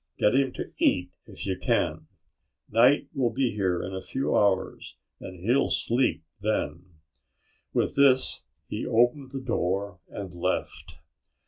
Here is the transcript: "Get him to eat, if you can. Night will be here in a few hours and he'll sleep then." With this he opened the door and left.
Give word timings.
"Get 0.17 0.33
him 0.33 0.51
to 0.53 0.73
eat, 0.79 1.11
if 1.27 1.45
you 1.45 1.55
can. 1.55 2.07
Night 2.67 3.09
will 3.13 3.29
be 3.29 3.51
here 3.53 3.83
in 3.83 3.93
a 3.93 4.01
few 4.01 4.35
hours 4.35 4.97
and 5.19 5.39
he'll 5.41 5.67
sleep 5.67 6.23
then." 6.39 6.95
With 7.71 7.95
this 7.95 8.41
he 8.67 8.83
opened 8.83 9.29
the 9.29 9.41
door 9.41 9.99
and 10.09 10.33
left. 10.33 10.97